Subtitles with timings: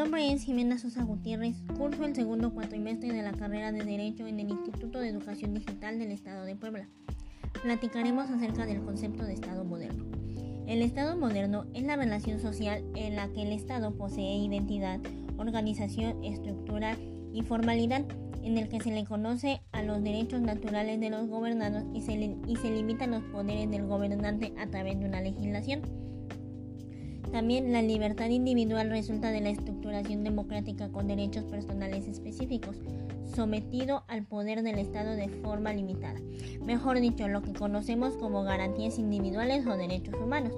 [0.00, 4.40] nombre es Jimena Sosa Gutiérrez, curso el segundo cuatrimestre de la carrera de Derecho en
[4.40, 6.88] el Instituto de Educación Digital del Estado de Puebla.
[7.62, 10.06] Platicaremos acerca del concepto de Estado moderno.
[10.66, 15.00] El Estado moderno es la relación social en la que el Estado posee identidad,
[15.36, 16.96] organización, estructura
[17.34, 18.06] y formalidad,
[18.42, 22.14] en el que se le conoce a los derechos naturales de los gobernados y se,
[22.46, 25.82] y se limitan los poderes del gobernante a través de una legislación.
[27.32, 32.76] También la libertad individual resulta de la estructuración democrática con derechos personales específicos,
[33.34, 36.20] sometido al poder del Estado de forma limitada.
[36.64, 40.52] Mejor dicho, lo que conocemos como garantías individuales o derechos humanos.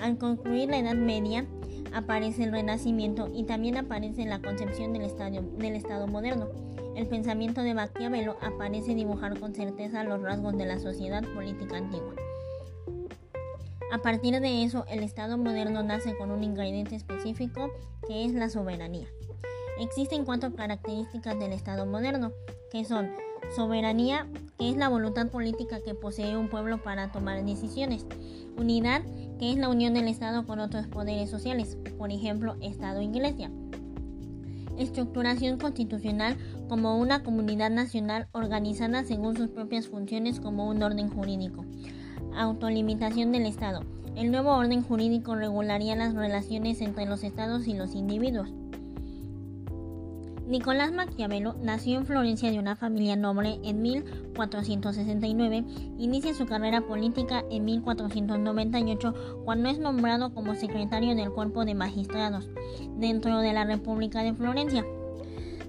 [0.00, 1.46] Al concluir la Edad Media,
[1.92, 6.48] aparece el Renacimiento y también aparece la concepción del Estado, moderno.
[6.94, 12.14] El pensamiento de Maquiavelo aparece dibujar con certeza los rasgos de la sociedad política antigua.
[13.90, 17.70] A partir de eso, el Estado moderno nace con un ingrediente específico
[18.06, 19.06] que es la soberanía.
[19.80, 22.32] Existen cuatro características del Estado moderno,
[22.70, 23.08] que son
[23.56, 24.26] soberanía,
[24.58, 28.04] que es la voluntad política que posee un pueblo para tomar decisiones,
[28.58, 29.02] unidad,
[29.38, 33.50] que es la unión del Estado con otros poderes sociales, por ejemplo, Estado e Iglesia,
[34.76, 36.36] estructuración constitucional
[36.68, 41.64] como una comunidad nacional organizada según sus propias funciones como un orden jurídico,
[42.36, 43.82] autolimitación del Estado.
[44.16, 48.48] El nuevo orden jurídico regularía las relaciones entre los estados y los individuos.
[50.48, 55.62] Nicolás Maquiavelo nació en Florencia de una familia noble en 1469.
[55.98, 62.48] Inicia su carrera política en 1498 cuando es nombrado como secretario del cuerpo de magistrados
[62.96, 64.86] dentro de la República de Florencia.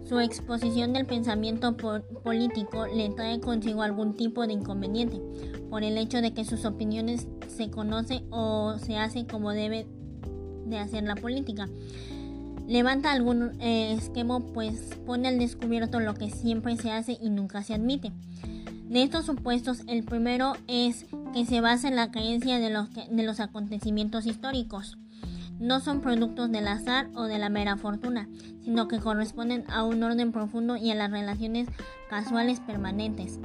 [0.10, 5.22] Su exposición del pensamiento político le trae consigo algún tipo de inconveniente,
[5.70, 9.86] por el hecho de que sus opiniones se conocen o se hace como debe
[10.66, 11.70] de hacer la política.
[12.68, 17.62] Levanta algún eh, esquema, pues pone al descubierto lo que siempre se hace y nunca
[17.62, 18.12] se admite.
[18.90, 21.06] De estos supuestos, el primero es
[21.36, 24.98] que se basa en la creencia de los, de los acontecimientos históricos
[25.60, 28.30] no son productos del azar o de la mera fortuna,
[28.64, 31.68] sino que corresponden a un orden profundo y a las relaciones
[32.10, 33.40] casuales permanentes.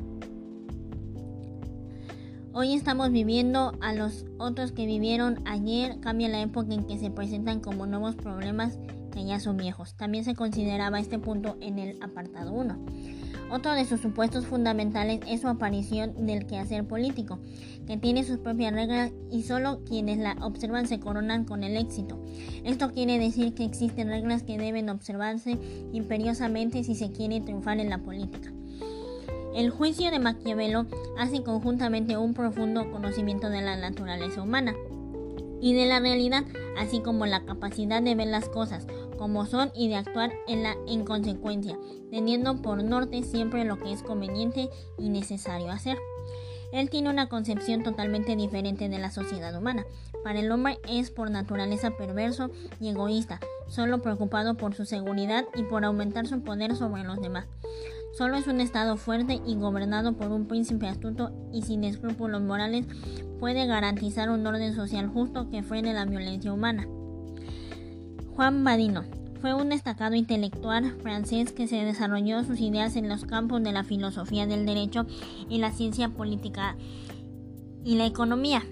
[2.53, 7.11] Hoy estamos viviendo a los otros que vivieron ayer, cambia la época en que se
[7.11, 8.79] presentan como nuevos problemas
[9.11, 9.97] que ya son viejos.
[9.97, 13.24] También se consideraba este punto en el apartado 1.
[13.51, 17.39] Otro de sus supuestos fundamentales es su aparición del quehacer político,
[17.87, 22.19] que tiene sus propias reglas y solo quienes la observan se coronan con el éxito.
[22.65, 25.59] Esto quiere decir que existen reglas que deben observarse
[25.93, 28.53] imperiosamente si se quiere triunfar en la política.
[29.55, 34.75] El juicio de Maquiavelo hace conjuntamente un profundo conocimiento de la naturaleza humana
[35.61, 36.45] y de la realidad,
[36.77, 40.77] así como la capacidad de ver las cosas, como son y de actuar en la
[40.87, 41.79] en consecuencia,
[42.11, 45.99] teniendo por norte siempre lo que es conveniente y necesario hacer.
[46.73, 49.87] Él tiene una concepción totalmente diferente de la sociedad humana.
[50.25, 53.39] Para el hombre es por naturaleza perverso y egoísta,
[53.69, 57.47] solo preocupado por su seguridad y por aumentar su poder sobre los demás.
[58.17, 62.87] Solo es un Estado fuerte y gobernado por un príncipe astuto y sin escrúpulos morales
[63.41, 66.89] puede garantizar un orden social justo que frene la violencia humana.
[68.37, 69.05] Juan Badino
[69.41, 73.85] fue un destacado intelectual francés que se desarrolló sus ideas en los campos de la
[73.85, 75.07] filosofía del derecho
[75.49, 76.77] y la ciencia política
[77.85, 78.63] y la economía.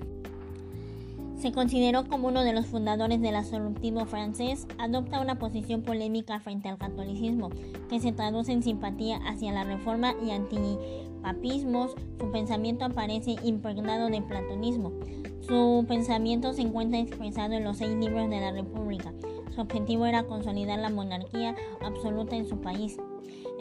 [1.38, 6.68] Se consideró como uno de los fundadores del absolutismo francés, adopta una posición polémica frente
[6.68, 7.50] al catolicismo,
[7.88, 11.94] que se traduce en simpatía hacia la reforma y antipapismos.
[12.18, 14.92] Su pensamiento aparece impregnado de platonismo.
[15.40, 19.12] Su pensamiento se encuentra expresado en los seis libros de la República.
[19.54, 22.96] Su objetivo era consolidar la monarquía absoluta en su país.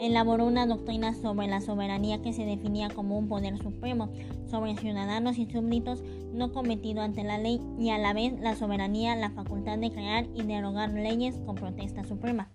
[0.00, 4.10] Elaboró una doctrina sobre la soberanía que se definía como un poder supremo
[4.50, 9.14] sobre ciudadanos y súbditos no cometido ante la ley y a la vez la soberanía,
[9.16, 12.50] la facultad de crear y derogar leyes con protesta suprema.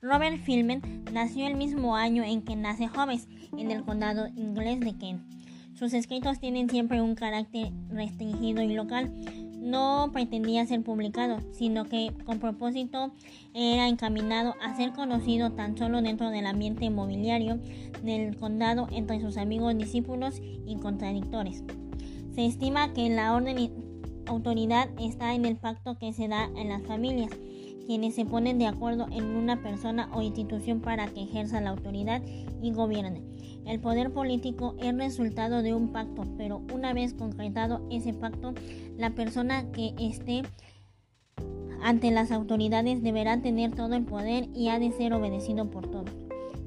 [0.00, 3.26] Robert Filmen nació el mismo año en que nace Hobbes,
[3.56, 5.22] en el condado inglés de Kent.
[5.74, 9.12] Sus escritos tienen siempre un carácter restringido y local,
[9.64, 13.12] no pretendía ser publicado, sino que con propósito
[13.54, 17.58] era encaminado a ser conocido tan solo dentro del ambiente inmobiliario
[18.02, 21.64] del condado entre sus amigos, discípulos y contradictores.
[22.34, 23.72] Se estima que la orden
[24.26, 27.30] autoridad está en el pacto que se da en las familias,
[27.84, 32.22] quienes se ponen de acuerdo en una persona o institución para que ejerza la autoridad
[32.62, 33.22] y gobierne.
[33.66, 38.54] El poder político es resultado de un pacto, pero una vez concretado ese pacto,
[38.98, 40.42] la persona que esté
[41.82, 46.10] ante las autoridades deberá tener todo el poder y ha de ser obedecido por todos.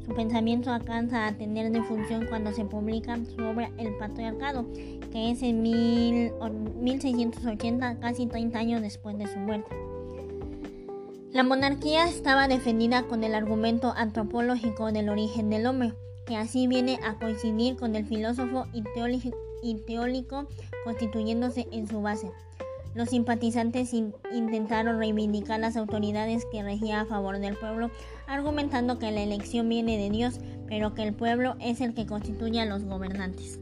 [0.06, 4.66] Su pensamiento alcanza a tener de función cuando se publica su obra El Patriarcado,
[5.12, 9.76] que es en 1680, casi 30 años después de su muerte.
[11.38, 15.94] La monarquía estaba defendida con el argumento antropológico del origen del hombre,
[16.26, 20.48] que así viene a coincidir con el filósofo y teórico
[20.84, 22.32] constituyéndose en su base.
[22.96, 27.92] Los simpatizantes intentaron reivindicar las autoridades que regían a favor del pueblo,
[28.26, 32.62] argumentando que la elección viene de Dios, pero que el pueblo es el que constituye
[32.62, 33.60] a los gobernantes.